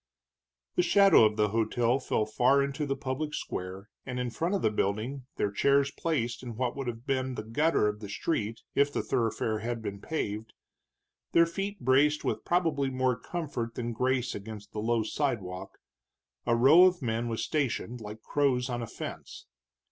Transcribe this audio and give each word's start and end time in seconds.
The 0.77 0.81
shadow 0.81 1.25
of 1.25 1.37
the 1.37 1.49
hotel 1.49 1.99
fell 1.99 2.25
far 2.25 2.63
into 2.63 2.87
the 2.87 2.95
public 2.95 3.35
square, 3.35 3.87
and 4.03 4.19
in 4.19 4.31
front 4.31 4.55
of 4.55 4.63
the 4.63 4.71
building, 4.71 5.27
their 5.35 5.51
chairs 5.51 5.91
placed 5.91 6.41
in 6.41 6.55
what 6.55 6.75
would 6.75 6.87
have 6.87 7.05
been 7.05 7.35
the 7.35 7.43
gutter 7.43 7.87
of 7.87 7.99
the 7.99 8.09
street 8.09 8.61
if 8.73 8.91
the 8.91 9.03
thoroughfare 9.03 9.59
had 9.59 9.79
been 9.83 10.01
paved, 10.01 10.53
their 11.33 11.45
feet 11.45 11.81
braced 11.81 12.23
with 12.23 12.43
probably 12.43 12.89
more 12.89 13.15
comfort 13.15 13.75
than 13.75 13.93
grace 13.93 14.33
against 14.33 14.71
the 14.71 14.79
low 14.79 15.03
sidewalk, 15.03 15.77
a 16.47 16.55
row 16.55 16.85
of 16.85 17.03
men 17.03 17.27
was 17.27 17.43
stationed, 17.43 18.01
like 18.01 18.23
crows 18.23 18.71
on 18.71 18.81
a 18.81 18.87
fence. 18.87 19.45